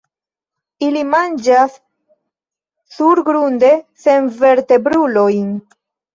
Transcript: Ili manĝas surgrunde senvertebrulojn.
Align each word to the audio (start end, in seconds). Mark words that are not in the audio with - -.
Ili 0.85 1.03
manĝas 1.09 1.75
surgrunde 2.95 3.71
senvertebrulojn. 4.07 5.55